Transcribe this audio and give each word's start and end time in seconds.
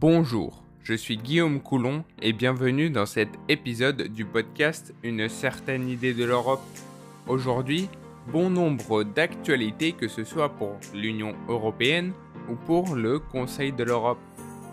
Bonjour, 0.00 0.62
je 0.82 0.94
suis 0.94 1.18
Guillaume 1.18 1.60
Coulon 1.60 2.04
et 2.22 2.32
bienvenue 2.32 2.88
dans 2.88 3.04
cet 3.04 3.28
épisode 3.50 4.00
du 4.04 4.24
podcast 4.24 4.94
Une 5.02 5.28
certaine 5.28 5.90
idée 5.90 6.14
de 6.14 6.24
l'Europe. 6.24 6.64
Aujourd'hui, 7.28 7.86
bon 8.32 8.48
nombre 8.48 9.02
d'actualités 9.02 9.92
que 9.92 10.08
ce 10.08 10.24
soit 10.24 10.48
pour 10.48 10.78
l'Union 10.94 11.34
européenne 11.50 12.14
ou 12.48 12.54
pour 12.54 12.96
le 12.96 13.18
Conseil 13.18 13.72
de 13.72 13.84
l'Europe. 13.84 14.16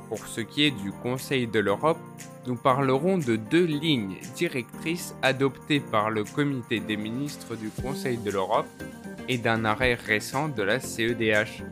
Pour 0.07 0.25
ce 0.25 0.39
qui 0.39 0.63
est 0.63 0.71
du 0.71 0.93
Conseil 0.93 1.45
de 1.45 1.59
l'Europe, 1.59 1.99
nous 2.45 2.55
parlerons 2.55 3.17
de 3.17 3.35
deux 3.35 3.65
lignes 3.65 4.15
directrices 4.33 5.13
adoptées 5.23 5.81
par 5.81 6.09
le 6.09 6.23
Comité 6.23 6.79
des 6.79 6.95
ministres 6.95 7.57
du 7.57 7.69
Conseil 7.69 8.15
de 8.15 8.31
l'Europe 8.31 8.69
et 9.27 9.37
d'un 9.37 9.65
arrêt 9.65 9.95
récent 9.95 10.47
de 10.47 10.63
la 10.63 10.79
CEDH. 10.79 11.65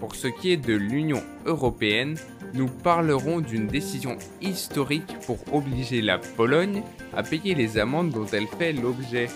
Pour 0.00 0.14
ce 0.14 0.28
qui 0.28 0.52
est 0.52 0.56
de 0.56 0.74
l'Union 0.74 1.22
européenne, 1.44 2.16
nous 2.54 2.68
parlerons 2.68 3.40
d'une 3.40 3.66
décision 3.66 4.16
historique 4.40 5.18
pour 5.26 5.38
obliger 5.52 6.00
la 6.00 6.18
Pologne 6.18 6.82
à 7.12 7.24
payer 7.24 7.54
les 7.54 7.78
amendes 7.78 8.10
dont 8.10 8.26
elle 8.26 8.46
fait 8.46 8.72
l'objet, 8.72 9.28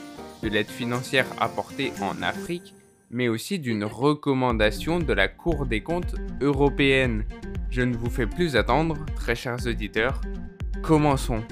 de 0.42 0.48
l'aide 0.48 0.70
financière 0.70 1.26
apportée 1.40 1.92
en 2.00 2.22
Afrique, 2.22 2.74
mais 3.10 3.26
aussi 3.26 3.58
d'une 3.58 3.82
recommandation 3.82 5.00
de 5.00 5.12
la 5.12 5.26
Cour 5.26 5.66
des 5.66 5.82
comptes 5.82 6.14
européenne. 6.40 7.24
Je 7.70 7.82
ne 7.82 7.96
vous 7.96 8.08
fais 8.08 8.26
plus 8.26 8.54
attendre, 8.54 9.04
très 9.16 9.34
chers 9.34 9.66
auditeurs, 9.66 10.20
commençons. 10.82 11.42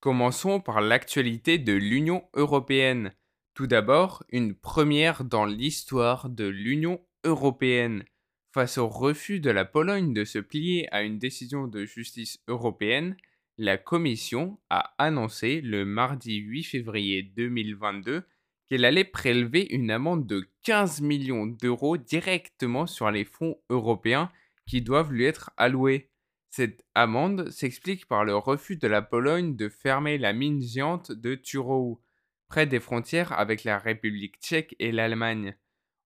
Commençons 0.00 0.58
par 0.58 0.80
l'actualité 0.80 1.58
de 1.58 1.74
l'Union 1.74 2.24
européenne. 2.34 3.12
Tout 3.54 3.66
d'abord, 3.66 4.22
une 4.30 4.54
première 4.54 5.22
dans 5.22 5.44
l'histoire 5.44 6.30
de 6.30 6.46
l'Union 6.46 7.00
européenne. 7.24 8.04
Face 8.52 8.78
au 8.78 8.88
refus 8.88 9.40
de 9.40 9.50
la 9.50 9.64
Pologne 9.64 10.12
de 10.14 10.24
se 10.24 10.38
plier 10.38 10.88
à 10.94 11.02
une 11.02 11.18
décision 11.18 11.66
de 11.66 11.84
justice 11.84 12.38
européenne, 12.46 13.16
la 13.58 13.78
Commission 13.78 14.58
a 14.70 14.94
annoncé 14.98 15.60
le 15.60 15.84
mardi 15.84 16.36
8 16.36 16.64
février 16.64 17.22
2022 17.22 18.24
qu'elle 18.68 18.84
allait 18.84 19.04
prélever 19.04 19.66
une 19.70 19.90
amende 19.90 20.26
de 20.26 20.48
15 20.62 21.00
millions 21.00 21.46
d'euros 21.46 21.96
directement 21.96 22.86
sur 22.86 23.10
les 23.10 23.24
fonds 23.24 23.56
européens 23.70 24.30
qui 24.66 24.82
doivent 24.82 25.12
lui 25.12 25.24
être 25.24 25.50
alloués. 25.56 26.10
Cette 26.50 26.84
amende 26.94 27.50
s'explique 27.50 28.06
par 28.06 28.24
le 28.24 28.36
refus 28.36 28.76
de 28.76 28.86
la 28.86 29.02
Pologne 29.02 29.56
de 29.56 29.68
fermer 29.68 30.18
la 30.18 30.32
mine 30.32 30.62
géante 30.62 31.12
de 31.12 31.34
Turow, 31.34 32.00
près 32.48 32.66
des 32.66 32.80
frontières 32.80 33.32
avec 33.32 33.64
la 33.64 33.78
République 33.78 34.38
tchèque 34.40 34.76
et 34.78 34.92
l'Allemagne. 34.92 35.56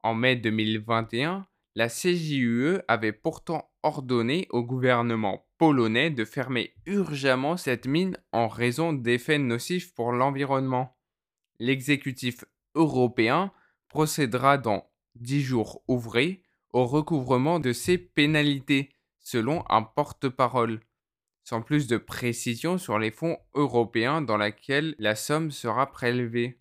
En 0.03 0.15
mai 0.15 0.37
2021, 0.37 1.47
la 1.75 1.89
CJUE 1.89 2.81
avait 2.89 3.13
pourtant 3.13 3.71
ordonné 3.83 4.47
au 4.51 4.63
gouvernement 4.63 5.47
polonais 5.59 6.11
de 6.11 6.25
fermer 6.25 6.75
urgemment 6.87 7.57
cette 7.57 7.87
mine 7.87 8.17
en 8.33 8.49
raison 8.49 8.93
d'effets 8.93 9.39
nocifs 9.39 9.95
pour 9.95 10.13
l'environnement. 10.13 10.97
L'exécutif 11.59 12.45
européen 12.75 13.53
procédera 13.89 14.59
dans 14.59 14.89
10 15.17 15.43
jours 15.43 15.83
ouvrés 15.89 16.43
au 16.73 16.87
recouvrement 16.87 17.59
de 17.59 17.73
ces 17.73 17.99
pénalités, 17.99 18.91
selon 19.19 19.65
un 19.69 19.83
porte-parole, 19.83 20.81
sans 21.45 21.63
plus 21.63 21.87
de 21.87 21.97
précision 21.97 22.79
sur 22.79 22.99
les 22.99 23.11
fonds 23.11 23.39
européens 23.55 24.21
dans 24.21 24.37
lesquels 24.37 24.95
la 24.99 25.15
somme 25.15 25.51
sera 25.51 25.91
prélevée. 25.91 26.61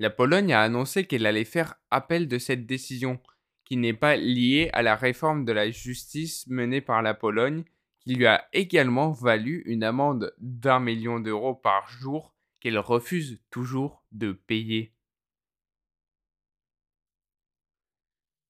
La 0.00 0.10
Pologne 0.10 0.52
a 0.52 0.62
annoncé 0.62 1.06
qu'elle 1.06 1.26
allait 1.26 1.44
faire 1.44 1.74
appel 1.90 2.28
de 2.28 2.38
cette 2.38 2.66
décision, 2.66 3.20
qui 3.64 3.76
n'est 3.76 3.92
pas 3.92 4.16
liée 4.16 4.70
à 4.72 4.82
la 4.82 4.94
réforme 4.94 5.44
de 5.44 5.50
la 5.50 5.72
justice 5.72 6.46
menée 6.46 6.80
par 6.80 7.02
la 7.02 7.14
Pologne, 7.14 7.64
qui 7.98 8.14
lui 8.14 8.26
a 8.26 8.48
également 8.52 9.10
valu 9.10 9.64
une 9.66 9.82
amende 9.82 10.32
d'un 10.38 10.78
million 10.78 11.18
d'euros 11.18 11.56
par 11.56 11.88
jour 11.88 12.36
qu'elle 12.60 12.78
refuse 12.78 13.42
toujours 13.50 14.04
de 14.12 14.30
payer. 14.30 14.94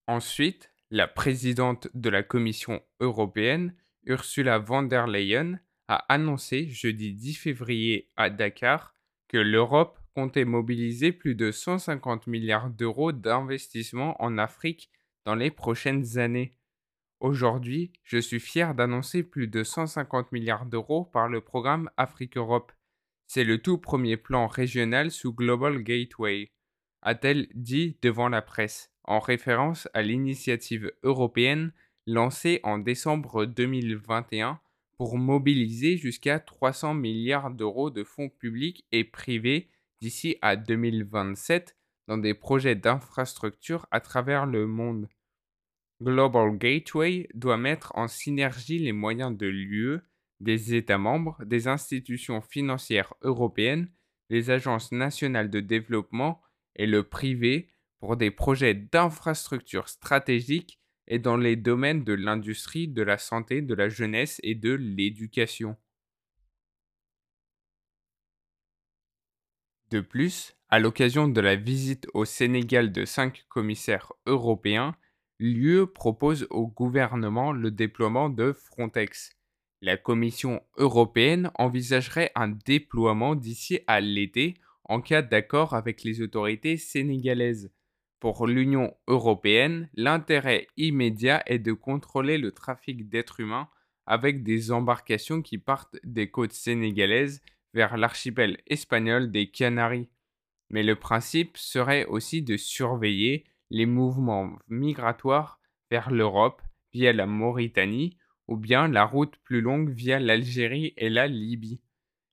Ensuite, 0.06 0.70
la 0.90 1.08
présidente 1.08 1.88
de 1.94 2.10
la 2.10 2.22
Commission 2.22 2.82
européenne, 3.00 3.74
Ursula 4.04 4.58
von 4.58 4.82
der 4.82 5.06
Leyen, 5.06 5.58
a 5.88 5.96
annoncé 6.12 6.68
jeudi 6.68 7.14
10 7.14 7.34
février 7.36 8.10
à 8.16 8.28
Dakar 8.28 8.94
que 9.28 9.38
l'Europe 9.38 9.97
comptait 10.18 10.44
mobiliser 10.44 11.12
plus 11.12 11.36
de 11.36 11.52
150 11.52 12.26
milliards 12.26 12.70
d'euros 12.70 13.12
d'investissement 13.12 14.20
en 14.20 14.36
Afrique 14.36 14.90
dans 15.24 15.36
les 15.36 15.52
prochaines 15.52 16.18
années. 16.18 16.56
Aujourd'hui, 17.20 17.92
je 18.02 18.18
suis 18.18 18.40
fier 18.40 18.74
d'annoncer 18.74 19.22
plus 19.22 19.46
de 19.46 19.62
150 19.62 20.32
milliards 20.32 20.66
d'euros 20.66 21.04
par 21.04 21.28
le 21.28 21.40
programme 21.40 21.88
Afrique-Europe. 21.96 22.72
C'est 23.28 23.44
le 23.44 23.62
tout 23.62 23.78
premier 23.78 24.16
plan 24.16 24.48
régional 24.48 25.12
sous 25.12 25.32
Global 25.32 25.84
Gateway, 25.84 26.50
a-t-elle 27.02 27.46
dit 27.54 27.96
devant 28.02 28.28
la 28.28 28.42
presse 28.42 28.90
en 29.04 29.20
référence 29.20 29.88
à 29.94 30.02
l'initiative 30.02 30.90
européenne 31.04 31.72
lancée 32.08 32.58
en 32.64 32.78
décembre 32.78 33.46
2021 33.46 34.58
pour 34.96 35.16
mobiliser 35.16 35.96
jusqu'à 35.96 36.40
300 36.40 36.94
milliards 36.94 37.52
d'euros 37.52 37.90
de 37.90 38.02
fonds 38.02 38.30
publics 38.30 38.84
et 38.90 39.04
privés 39.04 39.70
d'ici 40.00 40.36
à 40.42 40.56
2027 40.56 41.76
dans 42.06 42.18
des 42.18 42.34
projets 42.34 42.74
d'infrastructure 42.74 43.86
à 43.90 44.00
travers 44.00 44.46
le 44.46 44.66
monde. 44.66 45.08
Global 46.02 46.56
Gateway 46.56 47.28
doit 47.34 47.56
mettre 47.56 47.92
en 47.96 48.08
synergie 48.08 48.78
les 48.78 48.92
moyens 48.92 49.36
de 49.36 49.46
l'UE, 49.46 49.98
des 50.40 50.74
États 50.74 50.98
membres, 50.98 51.44
des 51.44 51.66
institutions 51.66 52.40
financières 52.40 53.14
européennes, 53.22 53.90
les 54.30 54.50
agences 54.50 54.92
nationales 54.92 55.50
de 55.50 55.60
développement 55.60 56.40
et 56.76 56.86
le 56.86 57.02
privé 57.02 57.70
pour 57.98 58.16
des 58.16 58.30
projets 58.30 58.74
d'infrastructures 58.74 59.88
stratégiques 59.88 60.80
et 61.08 61.18
dans 61.18 61.36
les 61.36 61.56
domaines 61.56 62.04
de 62.04 62.12
l'industrie, 62.12 62.86
de 62.86 63.02
la 63.02 63.18
santé, 63.18 63.62
de 63.62 63.74
la 63.74 63.88
jeunesse 63.88 64.40
et 64.44 64.54
de 64.54 64.72
l'éducation. 64.72 65.76
De 69.90 70.00
plus, 70.00 70.54
à 70.68 70.78
l'occasion 70.78 71.28
de 71.28 71.40
la 71.40 71.56
visite 71.56 72.08
au 72.12 72.26
Sénégal 72.26 72.92
de 72.92 73.06
cinq 73.06 73.46
commissaires 73.48 74.12
européens, 74.26 74.94
l'UE 75.38 75.86
propose 75.86 76.46
au 76.50 76.66
gouvernement 76.66 77.52
le 77.52 77.70
déploiement 77.70 78.28
de 78.28 78.52
Frontex. 78.52 79.30
La 79.80 79.96
Commission 79.96 80.60
européenne 80.76 81.50
envisagerait 81.54 82.32
un 82.34 82.48
déploiement 82.48 83.34
d'ici 83.34 83.80
à 83.86 84.00
l'été 84.00 84.54
en 84.84 85.00
cas 85.00 85.22
d'accord 85.22 85.74
avec 85.74 86.02
les 86.04 86.20
autorités 86.20 86.76
sénégalaises. 86.76 87.72
Pour 88.20 88.46
l'Union 88.46 88.94
européenne, 89.06 89.88
l'intérêt 89.94 90.66
immédiat 90.76 91.42
est 91.46 91.60
de 91.60 91.72
contrôler 91.72 92.36
le 92.36 92.52
trafic 92.52 93.08
d'êtres 93.08 93.40
humains 93.40 93.68
avec 94.04 94.42
des 94.42 94.70
embarcations 94.70 95.40
qui 95.40 95.56
partent 95.56 95.96
des 96.02 96.30
côtes 96.30 96.52
sénégalaises 96.52 97.40
vers 97.78 97.96
l'archipel 97.96 98.58
espagnol 98.66 99.30
des 99.30 99.52
Canaries. 99.52 100.08
Mais 100.68 100.82
le 100.82 100.96
principe 100.96 101.56
serait 101.56 102.06
aussi 102.06 102.42
de 102.42 102.56
surveiller 102.56 103.44
les 103.70 103.86
mouvements 103.86 104.58
migratoires 104.66 105.60
vers 105.88 106.10
l'Europe 106.10 106.60
via 106.92 107.12
la 107.12 107.26
Mauritanie 107.26 108.18
ou 108.48 108.56
bien 108.56 108.88
la 108.88 109.04
route 109.04 109.36
plus 109.44 109.60
longue 109.60 109.90
via 109.90 110.18
l'Algérie 110.18 110.92
et 110.96 111.08
la 111.08 111.28
Libye. 111.28 111.80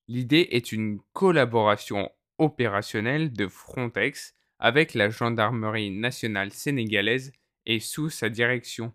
L'idée 0.08 0.48
est 0.50 0.72
une 0.72 1.00
collaboration 1.14 2.10
opérationnelle 2.40 3.32
de 3.32 3.48
Frontex 3.48 4.36
avec 4.58 4.96
la 4.96 5.12
gendarmerie 5.12 5.92
nationale 5.92 6.52
sénégalaise 6.52 7.34
et 7.68 7.80
sous 7.80 8.10
sa 8.10 8.30
direction. 8.30 8.94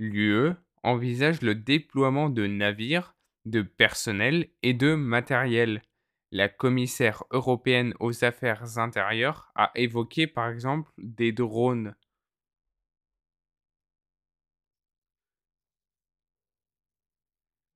L'UE 0.00 0.50
envisage 0.82 1.42
le 1.42 1.54
déploiement 1.54 2.28
de 2.28 2.48
navires, 2.48 3.14
de 3.46 3.62
personnel 3.62 4.50
et 4.62 4.74
de 4.74 4.94
matériel. 4.94 5.82
La 6.32 6.48
commissaire 6.48 7.24
européenne 7.30 7.94
aux 8.00 8.24
affaires 8.24 8.78
intérieures 8.78 9.50
a 9.54 9.70
évoqué 9.76 10.26
par 10.26 10.50
exemple 10.50 10.92
des 10.98 11.32
drones. 11.32 11.94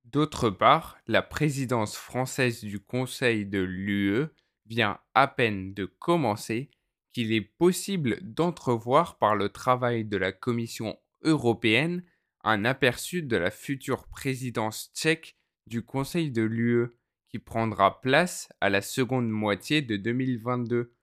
D'autre 0.03 0.49
part, 0.49 0.99
la 1.07 1.21
présidence 1.21 1.95
française 1.95 2.65
du 2.65 2.81
Conseil 2.81 3.45
de 3.45 3.59
l'UE 3.59 4.25
vient 4.65 4.99
à 5.13 5.27
peine 5.27 5.73
de 5.73 5.85
commencer 5.85 6.69
qu'il 7.13 7.31
est 7.31 7.41
possible 7.41 8.17
d'entrevoir 8.21 9.17
par 9.17 9.35
le 9.35 9.47
travail 9.47 10.03
de 10.03 10.17
la 10.17 10.33
Commission 10.33 10.99
européenne 11.23 12.03
un 12.43 12.65
aperçu 12.65 13.21
de 13.23 13.37
la 13.37 13.51
future 13.51 14.07
présidence 14.07 14.91
tchèque 14.93 15.37
du 15.71 15.81
Conseil 15.81 16.31
de 16.31 16.41
l'UE 16.41 16.89
qui 17.29 17.39
prendra 17.39 18.01
place 18.01 18.49
à 18.59 18.69
la 18.69 18.81
seconde 18.81 19.29
moitié 19.29 19.81
de 19.81 19.95
2022. 19.95 20.93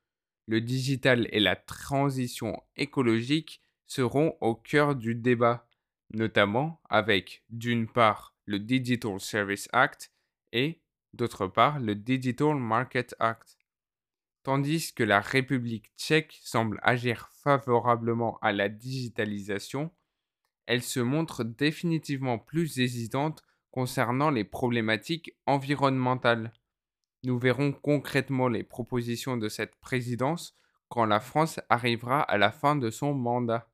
Le 0.47 0.61
digital 0.61 1.27
et 1.33 1.41
la 1.41 1.57
transition 1.57 2.63
écologique 2.77 3.63
seront 3.87 4.37
au 4.43 4.55
cœur 4.55 4.95
du 4.95 5.15
débat. 5.15 5.65
notamment 6.15 6.81
avec 6.89 7.45
d'une 7.51 7.87
part 7.87 8.35
le 8.47 8.59
Digital 8.59 9.21
Service 9.21 9.69
Act 9.75 10.11
et 10.53 10.81
d'autre 11.13 11.47
part 11.47 11.81
le 11.81 11.95
Digital 11.95 12.57
Market 12.57 13.15
Act. 13.19 13.59
Tandis 14.43 14.95
que 14.95 15.03
la 15.03 15.21
République 15.21 15.93
tchèque 15.99 16.39
semble 16.43 16.81
agir 16.83 17.29
favorablement 17.43 18.39
à 18.41 18.53
la 18.53 18.71
digitalisation, 18.71 19.91
elle 20.65 20.83
se 20.83 21.01
montre 21.01 21.45
définitivement 21.45 22.39
plus 22.39 22.79
hésitante 22.79 23.43
concernant 23.71 24.31
les 24.31 24.45
problématiques 24.45 25.37
environnementales. 25.47 26.53
Nous 27.25 27.39
verrons 27.39 27.73
concrètement 27.73 28.49
les 28.49 28.63
propositions 28.63 29.37
de 29.37 29.49
cette 29.49 29.77
présidence 29.77 30.57
quand 30.89 31.05
la 31.05 31.21
France 31.21 31.61
arrivera 31.69 32.23
à 32.23 32.39
la 32.39 32.51
fin 32.51 32.77
de 32.77 32.91
son 32.91 33.15
mandat. 33.15 33.71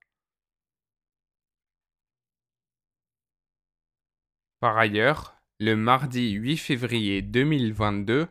Par 4.61 4.79
ailleurs, 4.79 5.37
le 5.61 5.76
mardi 5.76 6.31
8 6.32 6.56
février 6.56 7.23
2022, 7.23 8.26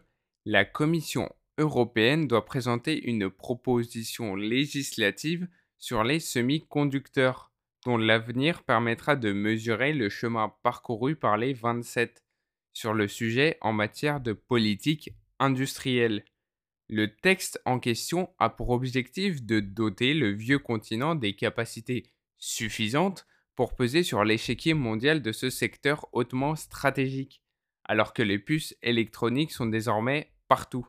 la 0.46 0.66
Commission 0.66 1.34
européenne 1.58 2.28
doit 2.28 2.46
présenter 2.46 3.08
une 3.08 3.30
proposition 3.30 4.36
législative 4.36 5.48
sur 5.78 6.04
les 6.04 6.20
semi-conducteurs, 6.20 7.53
dont 7.86 7.98
l'avenir 7.98 8.64
permettra 8.64 9.16
de 9.16 9.34
mesurer 9.34 9.94
le 9.94 10.10
chemin 10.10 10.54
parcouru 10.64 11.16
par 11.16 11.38
les 11.38 11.54
27 11.54 12.24
sur 12.74 12.94
le 12.94 13.08
sujet 13.08 13.58
en 13.62 13.74
matière 13.74 14.20
de 14.20 14.34
politique 14.34 15.12
industrielle. 15.40 16.24
Le 16.90 17.16
texte 17.16 17.62
en 17.66 17.80
question 17.80 18.30
a 18.40 18.50
pour 18.50 18.70
objectif 18.70 19.44
de 19.44 19.60
doter 19.60 20.14
le 20.14 20.32
vieux 20.32 20.60
continent 20.60 21.16
des 21.16 21.36
capacités 21.36 22.12
suffisantes 22.38 23.26
pour 23.56 23.76
peser 23.76 24.04
sur 24.04 24.24
l'échiquier 24.24 24.74
mondial 24.74 25.22
de 25.22 25.32
ce 25.32 25.50
secteur 25.50 26.08
hautement 26.12 26.56
stratégique, 26.56 27.42
alors 27.86 28.14
que 28.14 28.24
les 28.24 28.40
puces 28.40 28.76
électroniques 28.82 29.52
sont 29.52 29.68
désormais 29.68 30.34
partout. 30.48 30.88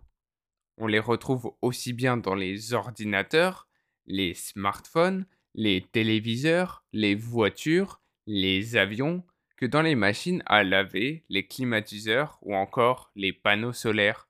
On 0.78 0.86
les 0.86 0.98
retrouve 0.98 1.54
aussi 1.62 1.92
bien 1.92 2.16
dans 2.16 2.34
les 2.34 2.72
ordinateurs, 2.72 3.68
les 4.06 4.34
smartphones, 4.34 5.26
les 5.54 5.82
téléviseurs, 5.92 6.84
les 6.92 7.14
voitures, 7.14 8.00
les 8.26 8.76
avions, 8.76 9.24
que 9.56 9.66
dans 9.66 9.82
les 9.82 9.94
machines 9.94 10.42
à 10.46 10.64
laver, 10.64 11.24
les 11.28 11.46
climatiseurs 11.46 12.38
ou 12.42 12.54
encore 12.54 13.10
les 13.14 13.32
panneaux 13.32 13.72
solaires. 13.72 14.28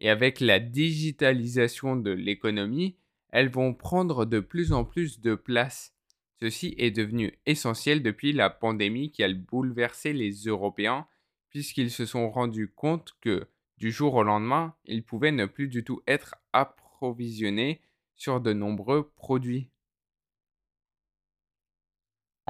Et 0.00 0.08
avec 0.08 0.40
la 0.40 0.60
digitalisation 0.60 1.96
de 1.96 2.10
l'économie, 2.10 2.96
elles 3.30 3.50
vont 3.50 3.74
prendre 3.74 4.24
de 4.24 4.40
plus 4.40 4.72
en 4.72 4.84
plus 4.84 5.20
de 5.20 5.34
place. 5.34 5.94
Ceci 6.40 6.74
est 6.78 6.90
devenu 6.90 7.32
essentiel 7.46 8.02
depuis 8.02 8.32
la 8.32 8.48
pandémie 8.48 9.10
qui 9.10 9.22
a 9.22 9.32
bouleversé 9.32 10.12
les 10.12 10.32
Européens, 10.44 11.06
puisqu'ils 11.50 11.90
se 11.90 12.06
sont 12.06 12.30
rendus 12.30 12.68
compte 12.68 13.14
que 13.20 13.46
du 13.76 13.90
jour 13.90 14.14
au 14.14 14.22
lendemain, 14.22 14.74
ils 14.84 15.02
pouvaient 15.02 15.32
ne 15.32 15.46
plus 15.46 15.68
du 15.68 15.84
tout 15.84 16.02
être 16.06 16.36
approvisionnés 16.52 17.80
sur 18.16 18.40
de 18.40 18.52
nombreux 18.52 19.10
produits. 19.16 19.69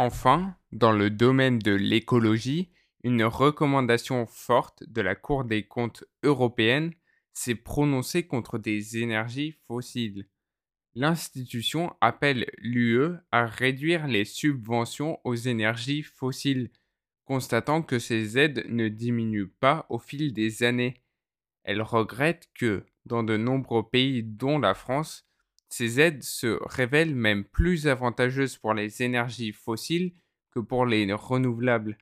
Enfin, 0.03 0.57
dans 0.73 0.93
le 0.93 1.11
domaine 1.11 1.59
de 1.59 1.73
l'écologie, 1.73 2.71
une 3.05 3.23
recommandation 3.23 4.25
forte 4.25 4.83
de 4.89 5.03
la 5.03 5.15
Cour 5.15 5.45
des 5.45 5.65
comptes 5.65 6.05
européenne 6.23 6.95
s'est 7.35 7.55
prononcée 7.55 8.27
contre 8.27 8.57
des 8.57 8.97
énergies 8.97 9.59
fossiles. 9.67 10.27
L'institution 10.95 11.95
appelle 12.01 12.51
l'UE 12.57 13.11
à 13.31 13.45
réduire 13.45 14.07
les 14.07 14.25
subventions 14.25 15.21
aux 15.25 15.35
énergies 15.35 16.03
fossiles, 16.03 16.71
constatant 17.27 17.83
que 17.83 17.99
ces 17.99 18.39
aides 18.39 18.65
ne 18.71 18.89
diminuent 18.89 19.53
pas 19.61 19.85
au 19.91 19.99
fil 19.99 20.33
des 20.33 20.63
années 20.63 20.95
elle 21.63 21.83
regrette 21.83 22.49
que, 22.55 22.87
dans 23.05 23.23
de 23.23 23.37
nombreux 23.37 23.89
pays 23.89 24.23
dont 24.23 24.59
la 24.59 24.75
France, 24.75 25.30
ces 25.71 26.01
aides 26.01 26.23
se 26.23 26.59
révèlent 26.69 27.15
même 27.15 27.45
plus 27.45 27.87
avantageuses 27.87 28.59
pour 28.59 28.75
les 28.75 29.03
énergies 29.03 29.53
fossiles 29.53 30.13
que 30.51 30.61
pour 30.61 30.85
les 30.85 31.11
renouvelables. 31.13 31.97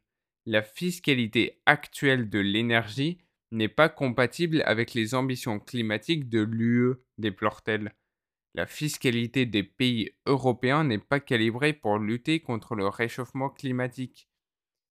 La 0.46 0.62
fiscalité 0.62 1.60
actuelle 1.66 2.30
de 2.30 2.38
l'énergie 2.38 3.18
n'est 3.50 3.68
pas 3.68 3.88
compatible 3.88 4.62
avec 4.64 4.94
les 4.94 5.14
ambitions 5.14 5.60
climatiques 5.60 6.28
de 6.28 6.40
l'UE, 6.40 6.94
déplore-t-elle. 7.18 7.94
La 8.54 8.66
fiscalité 8.66 9.46
des 9.46 9.62
pays 9.62 10.10
européens 10.26 10.84
n'est 10.84 10.98
pas 10.98 11.20
calibrée 11.20 11.74
pour 11.74 11.98
lutter 11.98 12.40
contre 12.40 12.74
le 12.74 12.88
réchauffement 12.88 13.50
climatique. 13.50 14.28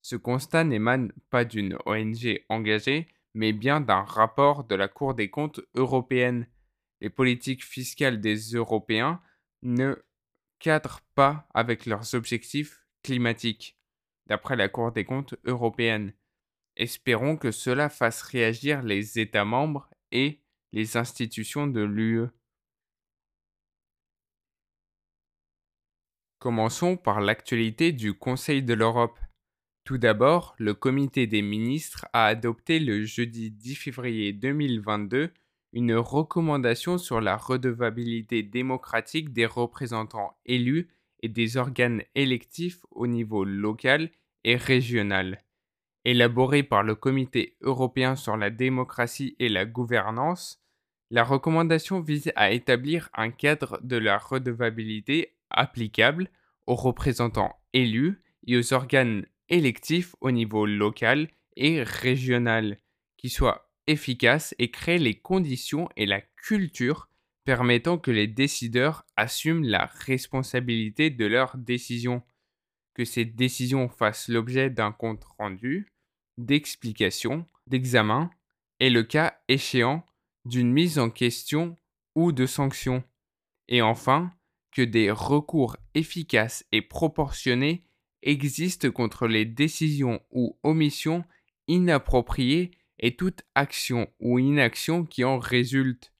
Ce 0.01 0.15
constat 0.15 0.63
n'émane 0.63 1.11
pas 1.29 1.43
d'une 1.43 1.77
ONG 1.85 2.39
engagée, 2.49 3.07
mais 3.33 3.53
bien 3.53 3.81
d'un 3.81 4.03
rapport 4.03 4.63
de 4.63 4.75
la 4.75 4.87
Cour 4.87 5.15
des 5.15 5.29
comptes 5.29 5.61
européenne. 5.75 6.47
Les 7.01 7.09
politiques 7.09 7.63
fiscales 7.63 8.19
des 8.19 8.37
Européens 8.53 9.21
ne 9.61 9.95
cadrent 10.59 11.01
pas 11.15 11.47
avec 11.53 11.85
leurs 11.85 12.15
objectifs 12.15 12.85
climatiques, 13.03 13.77
d'après 14.25 14.55
la 14.55 14.69
Cour 14.69 14.91
des 14.91 15.05
comptes 15.05 15.35
européenne. 15.45 16.13
Espérons 16.75 17.37
que 17.37 17.51
cela 17.51 17.89
fasse 17.89 18.21
réagir 18.21 18.81
les 18.81 19.19
États 19.19 19.45
membres 19.45 19.89
et 20.11 20.41
les 20.71 20.97
institutions 20.97 21.67
de 21.67 21.81
l'UE. 21.81 22.27
Commençons 26.39 26.97
par 26.97 27.19
l'actualité 27.19 27.91
du 27.91 28.13
Conseil 28.13 28.61
de 28.61 28.73
l'Europe. 28.73 29.19
Tout 29.85 29.97
d'abord, 29.97 30.55
le 30.59 30.73
comité 30.73 31.25
des 31.25 31.41
ministres 31.41 32.05
a 32.13 32.25
adopté 32.25 32.79
le 32.79 33.05
jeudi 33.05 33.49
10 33.49 33.75
février 33.75 34.33
2022 34.33 35.33
une 35.77 35.93
recommandation 35.93 36.97
sur 36.97 37.21
la 37.21 37.37
redevabilité 37.37 38.41
démocratique 38.41 39.31
des 39.31 39.45
représentants 39.45 40.35
élus 40.43 40.89
et 41.21 41.29
des 41.29 41.55
organes 41.55 42.01
électifs 42.15 42.83
au 42.89 43.05
niveau 43.05 43.43
local 43.43 44.09
et 44.43 44.55
régional. 44.55 45.37
Élaborée 46.03 46.63
par 46.63 46.81
le 46.81 46.95
Comité 46.95 47.57
européen 47.61 48.15
sur 48.15 48.37
la 48.37 48.49
démocratie 48.49 49.35
et 49.37 49.49
la 49.49 49.65
gouvernance, 49.65 50.63
la 51.11 51.23
recommandation 51.23 52.01
vise 52.01 52.31
à 52.35 52.49
établir 52.49 53.09
un 53.13 53.29
cadre 53.29 53.79
de 53.83 53.97
la 53.97 54.17
redevabilité 54.17 55.35
applicable 55.51 56.31
aux 56.65 56.73
représentants 56.73 57.55
élus 57.73 58.23
et 58.47 58.57
aux 58.57 58.73
organes 58.73 59.27
électif 59.47 60.15
au 60.21 60.31
niveau 60.31 60.65
local 60.65 61.29
et 61.55 61.83
régional, 61.83 62.79
qui 63.15 63.29
soit 63.29 63.66
efficace 63.87 64.53
et 64.59 64.69
crée 64.69 64.97
les 64.99 65.15
conditions 65.15 65.89
et 65.95 66.05
la 66.05 66.21
culture 66.21 67.09
permettant 67.45 67.97
que 67.97 68.11
les 68.11 68.27
décideurs 68.27 69.05
assument 69.15 69.63
la 69.63 69.85
responsabilité 69.85 71.09
de 71.09 71.25
leurs 71.25 71.57
décisions, 71.57 72.21
que 72.93 73.05
ces 73.05 73.23
décisions 73.23 73.87
fassent 73.87 74.27
l'objet 74.27 74.69
d'un 74.69 74.91
compte 74.91 75.23
rendu, 75.39 75.87
d'explication, 76.37 77.45
d'examen, 77.65 78.29
et 78.79 78.89
le 78.89 79.03
cas 79.03 79.39
échéant 79.47 80.05
d'une 80.45 80.71
mise 80.71 80.99
en 80.99 81.09
question 81.09 81.77
ou 82.15 82.31
de 82.31 82.45
sanction, 82.45 83.03
et 83.67 83.81
enfin 83.81 84.33
que 84.71 84.81
des 84.81 85.09
recours 85.09 85.77
efficaces 85.93 86.65
et 86.71 86.81
proportionnés 86.81 87.85
existe 88.23 88.89
contre 88.91 89.27
les 89.27 89.45
décisions 89.45 90.21
ou 90.31 90.59
omissions 90.63 91.23
inappropriées 91.67 92.71
et 92.99 93.15
toute 93.15 93.43
action 93.55 94.07
ou 94.19 94.39
inaction 94.39 95.05
qui 95.05 95.23
en 95.23 95.39
résulte. 95.39 96.13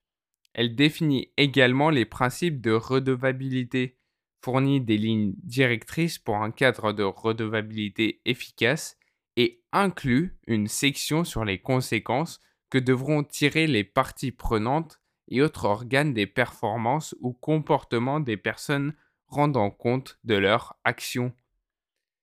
Elle 0.54 0.74
définit 0.74 1.32
également 1.36 1.90
les 1.90 2.04
principes 2.04 2.60
de 2.60 2.72
redevabilité, 2.72 3.98
fournit 4.42 4.80
des 4.80 4.96
lignes 4.96 5.34
directrices 5.42 6.18
pour 6.18 6.36
un 6.36 6.50
cadre 6.50 6.92
de 6.92 7.02
redevabilité 7.02 8.20
efficace 8.24 8.96
et 9.36 9.62
inclut 9.72 10.36
une 10.46 10.68
section 10.68 11.24
sur 11.24 11.44
les 11.44 11.58
conséquences 11.58 12.40
que 12.70 12.78
devront 12.78 13.22
tirer 13.22 13.66
les 13.66 13.84
parties 13.84 14.32
prenantes 14.32 15.00
et 15.28 15.42
autres 15.42 15.64
organes 15.64 16.14
des 16.14 16.26
performances 16.26 17.14
ou 17.20 17.32
comportements 17.32 18.20
des 18.20 18.36
personnes 18.36 18.94
rendant 19.26 19.70
compte 19.70 20.18
de 20.24 20.34
leur 20.34 20.78
action. 20.84 21.32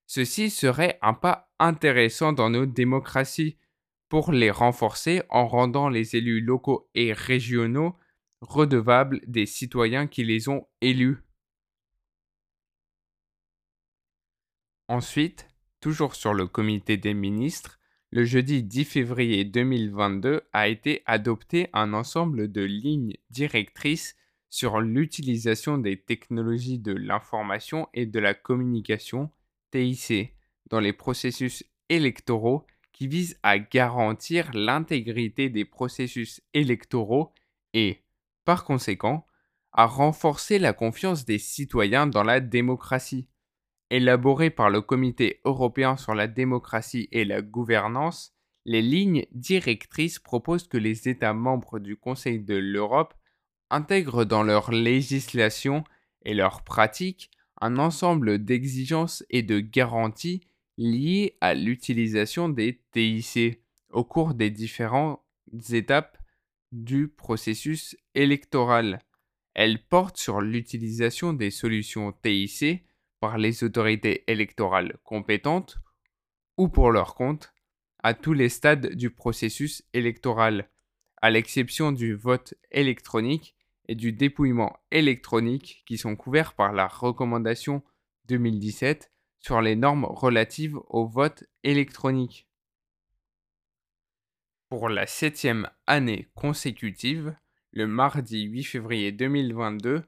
Ceci 0.07 0.49
serait 0.49 0.97
un 1.01 1.13
pas 1.13 1.49
intéressant 1.59 2.33
dans 2.33 2.49
nos 2.49 2.65
démocraties 2.65 3.57
pour 4.09 4.31
les 4.31 4.51
renforcer 4.51 5.21
en 5.29 5.47
rendant 5.47 5.89
les 5.89 6.15
élus 6.15 6.41
locaux 6.41 6.89
et 6.95 7.13
régionaux 7.13 7.95
redevables 8.41 9.21
des 9.27 9.45
citoyens 9.45 10.07
qui 10.07 10.23
les 10.23 10.49
ont 10.49 10.67
élus. 10.81 11.17
Ensuite, 14.87 15.47
toujours 15.79 16.15
sur 16.15 16.33
le 16.33 16.47
comité 16.47 16.97
des 16.97 17.13
ministres, 17.15 17.79
le 18.11 18.23
jeudi 18.23 18.63
10 18.63 18.85
février 18.85 19.43
2022 19.43 20.43
a 20.53 20.67
été 20.67 21.01
adopté 21.05 21.69
un 21.73 21.93
ensemble 21.93 22.51
de 22.51 22.61
lignes 22.61 23.15
directrices 23.29 24.15
sur 24.49 24.79
l'utilisation 24.79 25.77
des 25.77 25.99
technologies 25.99 26.79
de 26.79 26.93
l'information 26.93 27.89
et 27.93 28.05
de 28.05 28.19
la 28.19 28.33
communication 28.33 29.31
TIC. 29.71 30.33
dans 30.69 30.79
les 30.79 30.93
processus 30.93 31.65
électoraux 31.89 32.65
qui 32.95 33.07
visent 33.07 33.37
à 33.43 33.59
garantir 33.59 34.49
l'intégrité 34.53 35.49
des 35.49 35.65
processus 35.65 36.41
électoraux 36.53 37.33
et, 37.73 38.05
par 38.45 38.63
conséquent, 38.63 39.27
à 39.73 39.85
renforcer 39.85 40.59
la 40.59 40.71
confiance 40.71 41.25
des 41.25 41.37
citoyens 41.37 42.07
dans 42.07 42.23
la 42.23 42.39
démocratie. 42.39 43.27
Élaboré 43.89 44.49
par 44.49 44.69
le 44.69 44.79
Comité 44.79 45.41
européen 45.43 45.97
sur 45.97 46.15
la 46.15 46.27
démocratie 46.27 47.09
et 47.11 47.25
la 47.25 47.41
gouvernance, 47.41 48.33
les 48.63 48.81
lignes 48.81 49.25
directrices 49.33 50.19
proposent 50.19 50.69
que 50.69 50.77
les 50.77 51.09
États 51.09 51.33
membres 51.33 51.79
du 51.79 51.97
Conseil 51.97 52.39
de 52.39 52.55
l'Europe 52.55 53.13
intègrent 53.69 54.23
dans 54.23 54.43
leur 54.43 54.71
législation 54.71 55.83
et 56.23 56.33
leurs 56.33 56.63
pratiques 56.63 57.29
un 57.59 57.77
ensemble 57.77 58.45
d'exigences 58.45 59.25
et 59.29 59.43
de 59.43 59.59
garanties 59.59 60.47
liées 60.77 61.37
à 61.41 61.53
l'utilisation 61.53 62.49
des 62.49 62.81
TIC 62.91 63.61
au 63.91 64.03
cours 64.03 64.33
des 64.33 64.49
différentes 64.49 65.21
étapes 65.71 66.17
du 66.71 67.07
processus 67.07 67.97
électoral. 68.13 69.01
Elle 69.53 69.83
porte 69.83 70.17
sur 70.17 70.41
l'utilisation 70.41 71.33
des 71.33 71.51
solutions 71.51 72.11
TIC 72.11 72.85
par 73.19 73.37
les 73.37 73.63
autorités 73.63 74.29
électorales 74.29 74.97
compétentes 75.03 75.77
ou 76.57 76.67
pour 76.67 76.91
leur 76.91 77.15
compte 77.15 77.53
à 78.03 78.13
tous 78.13 78.33
les 78.33 78.49
stades 78.49 78.93
du 78.93 79.09
processus 79.09 79.83
électoral, 79.93 80.69
à 81.21 81.31
l'exception 81.31 81.91
du 81.91 82.13
vote 82.13 82.53
électronique 82.71 83.55
et 83.87 83.95
du 83.95 84.11
dépouillement 84.11 84.77
électronique 84.91 85.83
qui 85.87 85.97
sont 85.97 86.15
couverts 86.15 86.53
par 86.53 86.73
la 86.73 86.87
recommandation 86.87 87.81
2017 88.27 89.11
sur 89.45 89.61
les 89.61 89.75
normes 89.75 90.05
relatives 90.05 90.79
au 90.87 91.05
vote 91.05 91.43
électronique. 91.63 92.47
Pour 94.69 94.89
la 94.89 95.05
septième 95.05 95.69
année 95.85 96.27
consécutive, 96.33 97.35
le 97.71 97.85
mardi 97.85 98.41
8 98.45 98.63
février 98.63 99.11
2022, 99.11 100.01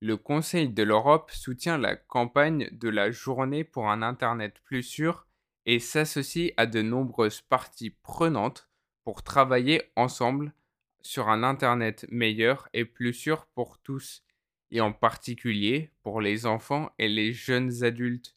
le 0.00 0.16
Conseil 0.16 0.70
de 0.70 0.82
l'Europe 0.82 1.30
soutient 1.30 1.78
la 1.78 1.94
campagne 1.94 2.68
de 2.72 2.88
la 2.88 3.12
journée 3.12 3.62
pour 3.62 3.88
un 3.88 4.02
Internet 4.02 4.58
plus 4.64 4.82
sûr 4.82 5.28
et 5.66 5.78
s'associe 5.78 6.52
à 6.56 6.66
de 6.66 6.82
nombreuses 6.82 7.42
parties 7.42 7.90
prenantes 7.90 8.68
pour 9.04 9.22
travailler 9.22 9.82
ensemble 9.94 10.52
sur 11.00 11.28
un 11.28 11.44
Internet 11.44 12.06
meilleur 12.10 12.68
et 12.72 12.84
plus 12.84 13.14
sûr 13.14 13.46
pour 13.54 13.78
tous, 13.78 14.24
et 14.72 14.80
en 14.80 14.92
particulier 14.92 15.92
pour 16.02 16.20
les 16.20 16.44
enfants 16.44 16.90
et 16.98 17.08
les 17.08 17.32
jeunes 17.32 17.84
adultes. 17.84 18.34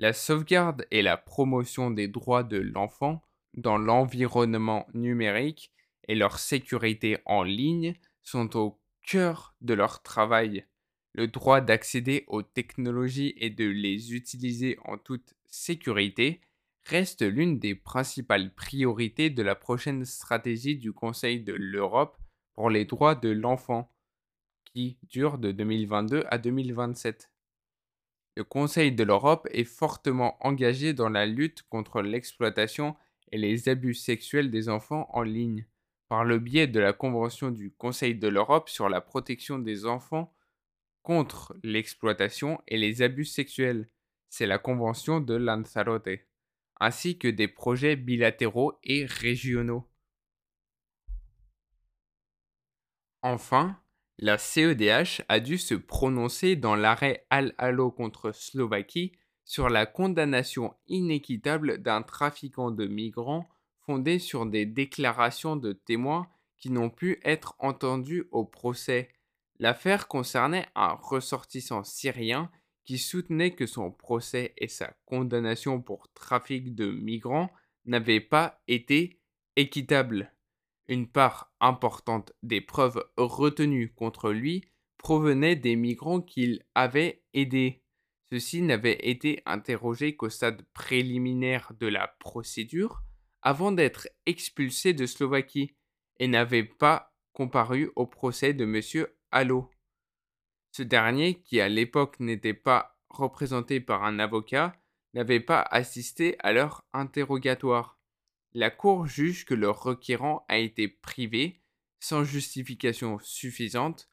La 0.00 0.14
sauvegarde 0.14 0.86
et 0.90 1.02
la 1.02 1.18
promotion 1.18 1.90
des 1.90 2.08
droits 2.08 2.42
de 2.42 2.56
l'enfant 2.56 3.20
dans 3.52 3.76
l'environnement 3.76 4.86
numérique 4.94 5.74
et 6.08 6.14
leur 6.14 6.38
sécurité 6.38 7.18
en 7.26 7.42
ligne 7.42 7.92
sont 8.22 8.56
au 8.56 8.80
cœur 9.06 9.54
de 9.60 9.74
leur 9.74 10.02
travail. 10.02 10.64
Le 11.12 11.28
droit 11.28 11.60
d'accéder 11.60 12.24
aux 12.28 12.42
technologies 12.42 13.34
et 13.36 13.50
de 13.50 13.66
les 13.66 14.14
utiliser 14.14 14.78
en 14.86 14.96
toute 14.96 15.34
sécurité 15.48 16.40
reste 16.84 17.20
l'une 17.20 17.58
des 17.58 17.74
principales 17.74 18.54
priorités 18.54 19.28
de 19.28 19.42
la 19.42 19.54
prochaine 19.54 20.06
stratégie 20.06 20.78
du 20.78 20.94
Conseil 20.94 21.42
de 21.42 21.52
l'Europe 21.52 22.16
pour 22.54 22.70
les 22.70 22.86
droits 22.86 23.16
de 23.16 23.28
l'enfant, 23.28 23.92
qui 24.64 24.96
dure 25.10 25.36
de 25.36 25.52
2022 25.52 26.24
à 26.30 26.38
2027. 26.38 27.30
Le 28.36 28.44
Conseil 28.44 28.92
de 28.92 29.02
l'Europe 29.02 29.48
est 29.50 29.64
fortement 29.64 30.36
engagé 30.40 30.92
dans 30.94 31.08
la 31.08 31.26
lutte 31.26 31.62
contre 31.68 32.00
l'exploitation 32.00 32.96
et 33.32 33.38
les 33.38 33.68
abus 33.68 33.94
sexuels 33.94 34.50
des 34.50 34.68
enfants 34.68 35.08
en 35.12 35.22
ligne, 35.22 35.66
par 36.08 36.24
le 36.24 36.38
biais 36.38 36.66
de 36.66 36.80
la 36.80 36.92
Convention 36.92 37.50
du 37.50 37.72
Conseil 37.72 38.14
de 38.14 38.28
l'Europe 38.28 38.68
sur 38.68 38.88
la 38.88 39.00
protection 39.00 39.58
des 39.58 39.86
enfants 39.86 40.34
contre 41.02 41.56
l'exploitation 41.62 42.60
et 42.68 42.76
les 42.78 43.02
abus 43.02 43.24
sexuels. 43.24 43.88
C'est 44.28 44.46
la 44.46 44.58
Convention 44.58 45.20
de 45.20 45.34
Lanzarote, 45.34 46.08
ainsi 46.78 47.18
que 47.18 47.28
des 47.28 47.48
projets 47.48 47.96
bilatéraux 47.96 48.78
et 48.84 49.06
régionaux. 49.06 49.88
Enfin, 53.22 53.79
la 54.22 54.36
CEDH 54.36 55.22
a 55.30 55.40
dû 55.40 55.56
se 55.56 55.74
prononcer 55.74 56.54
dans 56.54 56.76
l'arrêt 56.76 57.26
Al-Halo 57.30 57.90
contre 57.90 58.32
Slovaquie 58.32 59.12
sur 59.46 59.70
la 59.70 59.86
condamnation 59.86 60.74
inéquitable 60.88 61.78
d'un 61.78 62.02
trafiquant 62.02 62.70
de 62.70 62.86
migrants 62.86 63.48
fondé 63.80 64.18
sur 64.18 64.44
des 64.44 64.66
déclarations 64.66 65.56
de 65.56 65.72
témoins 65.72 66.28
qui 66.58 66.70
n'ont 66.70 66.90
pu 66.90 67.18
être 67.24 67.54
entendus 67.58 68.28
au 68.30 68.44
procès. 68.44 69.08
L'affaire 69.58 70.06
concernait 70.06 70.68
un 70.74 70.92
ressortissant 70.92 71.82
syrien 71.82 72.50
qui 72.84 72.98
soutenait 72.98 73.54
que 73.54 73.66
son 73.66 73.90
procès 73.90 74.52
et 74.58 74.68
sa 74.68 74.92
condamnation 75.06 75.80
pour 75.80 76.12
trafic 76.12 76.74
de 76.74 76.90
migrants 76.90 77.50
n'avaient 77.86 78.20
pas 78.20 78.60
été 78.68 79.18
équitables. 79.56 80.30
Une 80.90 81.06
part 81.06 81.52
importante 81.60 82.32
des 82.42 82.60
preuves 82.60 83.00
retenues 83.16 83.94
contre 83.94 84.32
lui 84.32 84.72
provenait 84.98 85.54
des 85.54 85.76
migrants 85.76 86.20
qu'il 86.20 86.66
avait 86.74 87.22
aidés. 87.32 87.84
Ceux-ci 88.32 88.60
n'avaient 88.60 88.98
été 89.08 89.40
interrogés 89.46 90.16
qu'au 90.16 90.30
stade 90.30 90.62
préliminaire 90.72 91.72
de 91.78 91.86
la 91.86 92.08
procédure 92.18 93.02
avant 93.40 93.70
d'être 93.70 94.08
expulsés 94.26 94.92
de 94.92 95.06
Slovaquie 95.06 95.76
et 96.18 96.26
n'avaient 96.26 96.64
pas 96.64 97.14
comparu 97.34 97.92
au 97.94 98.08
procès 98.08 98.52
de 98.52 98.64
M. 98.64 99.06
Allo. 99.30 99.70
Ce 100.72 100.82
dernier, 100.82 101.40
qui 101.40 101.60
à 101.60 101.68
l'époque 101.68 102.18
n'était 102.18 102.52
pas 102.52 102.98
représenté 103.10 103.78
par 103.78 104.02
un 104.02 104.18
avocat, 104.18 104.74
n'avait 105.14 105.38
pas 105.38 105.62
assisté 105.62 106.34
à 106.40 106.52
leur 106.52 106.84
interrogatoire 106.92 107.99
la 108.52 108.70
Cour 108.70 109.06
juge 109.06 109.44
que 109.44 109.54
le 109.54 109.70
requérant 109.70 110.44
a 110.48 110.58
été 110.58 110.88
privé, 110.88 111.60
sans 112.00 112.24
justification 112.24 113.18
suffisante, 113.20 114.08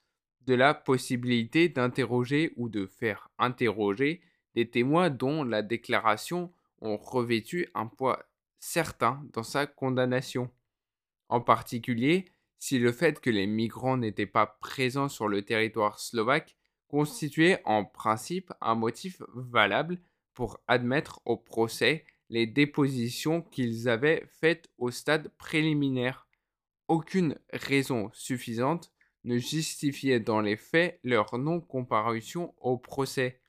de 0.46 0.54
la 0.54 0.74
possibilité 0.74 1.70
d'interroger 1.70 2.54
ou 2.56 2.70
de 2.70 2.86
faire 2.86 3.30
interroger 3.38 4.22
des 4.56 4.70
témoins 4.70 5.10
dont 5.10 5.44
la 5.44 5.62
déclaration 5.62 6.54
ont 6.80 6.98
revêtu 6.98 7.68
un 7.74 7.88
poids 7.88 8.26
certain 8.60 9.24
dans 9.34 9.44
sa 9.44 9.68
condamnation. 9.68 10.50
En 11.30 11.42
particulier, 11.42 12.26
si 12.60 12.80
le 12.80 12.92
fait 12.92 13.20
que 13.20 13.30
les 13.30 13.46
migrants 13.46 13.98
n'étaient 13.98 14.26
pas 14.26 14.48
présents 14.48 15.10
sur 15.10 15.28
le 15.28 15.44
territoire 15.44 16.00
slovaque 16.00 16.56
constituait 16.88 17.62
en 17.66 17.84
principe 17.84 18.54
un 18.62 18.76
motif 18.76 19.22
valable 19.36 20.00
pour 20.34 20.60
admettre 20.68 21.22
au 21.26 21.36
procès 21.36 22.06
les 22.30 22.48
dépositions 22.48 23.42
qu'ils 23.42 23.90
avaient 23.90 24.28
faites 24.40 24.70
au 24.78 24.92
stade 24.92 25.30
préliminaire. 25.38 26.28
Aucune 26.88 27.38
raison 27.52 28.10
suffisante 28.14 28.92
ne 29.24 29.38
justifiait 29.38 30.20
dans 30.20 30.42
les 30.42 30.58
faits 30.58 31.00
leur 31.04 31.38
non-comparution 31.38 32.54
au 32.60 32.78
procès, 32.78 33.42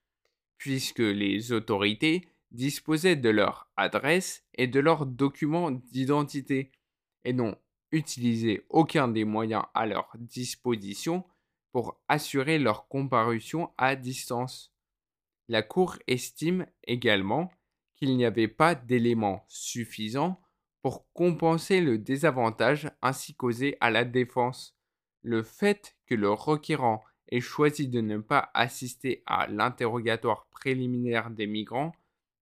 puisque 0.57 0.99
les 0.99 1.53
autorités 1.53 2.29
disposaient 2.51 3.17
de 3.17 3.29
leur 3.29 3.71
adresse 3.77 4.45
et 4.55 4.67
de 4.67 4.81
leurs 4.81 5.07
documents 5.07 5.71
d'identité, 5.71 6.73
et 7.25 7.33
n'ont 7.33 7.57
utilisé 7.93 8.65
aucun 8.69 9.09
des 9.09 9.25
moyens 9.25 9.65
à 9.75 9.87
leur 9.87 10.11
disposition 10.17 11.25
pour 11.73 12.01
assurer 12.09 12.59
leur 12.59 12.89
comparution 12.89 13.71
à 13.77 13.97
distance. 13.97 14.73
La 15.49 15.63
Cour 15.63 15.99
estime 16.07 16.67
également 16.85 17.51
qu'il 17.99 18.17
n'y 18.17 18.25
avait 18.25 18.49
pas 18.49 18.75
d'éléments 18.75 19.45
suffisants 19.49 20.41
pour 20.83 21.07
compenser 21.13 21.81
le 21.81 21.99
désavantage 21.99 22.91
ainsi 23.03 23.35
causé 23.35 23.77
à 23.81 23.91
la 23.91 24.05
défense. 24.05 24.77
Le 25.23 25.43
fait 25.43 25.97
que 26.07 26.15
le 26.15 26.31
requérant 26.31 27.03
ait 27.31 27.41
choisi 27.41 27.89
de 27.89 28.01
ne 28.01 28.19
pas 28.19 28.51
assister 28.55 29.23
à 29.27 29.49
l'interrogatoire 29.49 30.47
préliminaire 30.51 31.31
des 31.31 31.47
migrants 31.47 31.93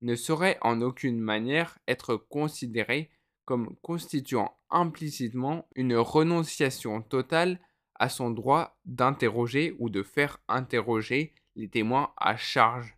ne 0.02 0.14
saurait 0.14 0.58
en 0.60 0.82
aucune 0.82 1.18
manière 1.18 1.78
être 1.88 2.16
considéré 2.16 3.10
comme 3.46 3.76
constituant 3.80 4.58
implicitement 4.70 5.66
une 5.74 5.96
renonciation 5.96 7.00
totale 7.00 7.60
à 7.94 8.10
son 8.10 8.30
droit 8.30 8.76
d'interroger 8.84 9.74
ou 9.78 9.88
de 9.88 10.02
faire 10.02 10.38
interroger 10.48 11.32
les 11.54 11.68
témoins 11.68 12.12
à 12.18 12.36
charge. 12.36 12.96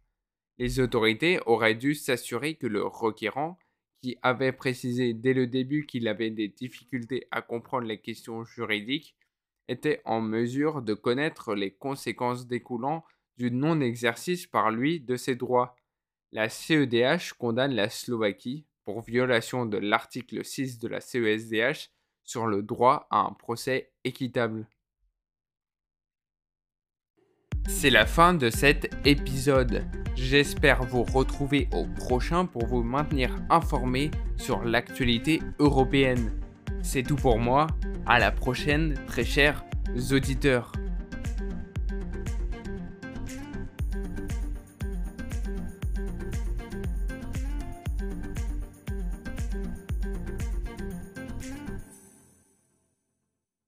Les 0.59 0.81
autorités 0.81 1.39
auraient 1.47 1.75
dû 1.75 1.95
s'assurer 1.95 2.57
que 2.57 2.67
le 2.67 2.85
requérant, 2.85 3.59
qui 4.01 4.17
avait 4.23 4.53
précisé 4.53 5.15
dès 5.15 5.35
le 5.35 5.47
début 5.47 5.87
qu'il 5.87 6.09
avait 6.09 6.31
des 6.31 6.49
difficultés 6.49 7.27
à 7.31 7.43
comprendre 7.43 7.87
les 7.87 8.01
questions 8.01 8.45
juridiques, 8.45 9.17
était 9.69 10.01
en 10.05 10.21
mesure 10.21 10.83
de 10.83 10.95
connaître 10.95 11.55
les 11.55 11.71
conséquences 11.71 12.47
découlant 12.47 13.05
du 13.37 13.51
non-exercice 13.51 14.47
par 14.47 14.71
lui 14.71 15.01
de 15.01 15.17
ses 15.17 15.37
droits. 15.37 15.77
La 16.33 16.49
CEDH 16.49 17.35
condamne 17.39 17.75
la 17.75 17.89
Slovaquie 17.89 18.67
pour 18.85 19.03
violation 19.03 19.67
de 19.67 19.79
l'article 19.79 20.45
6 20.45 20.79
de 20.79 20.89
la 20.89 21.01
CESDH 21.01 21.91
sur 22.25 22.47
le 22.47 22.63
droit 22.63 23.07
à 23.11 23.21
un 23.21 23.33
procès 23.33 23.93
équitable. 24.05 24.67
C'est 27.71 27.91
la 27.91 28.07
fin 28.07 28.33
de 28.33 28.49
cet 28.49 28.91
épisode. 29.05 29.85
J'espère 30.17 30.83
vous 30.85 31.03
retrouver 31.03 31.69
au 31.73 31.85
prochain 31.85 32.47
pour 32.47 32.67
vous 32.67 32.83
maintenir 32.83 33.37
informé 33.51 34.11
sur 34.39 34.65
l'actualité 34.65 35.43
européenne. 35.59 36.33
C'est 36.83 37.03
tout 37.03 37.15
pour 37.15 37.39
moi. 37.39 37.67
À 38.07 38.19
la 38.19 38.33
prochaine, 38.33 38.95
très 39.07 39.23
chers 39.23 39.65
auditeurs. 40.11 40.73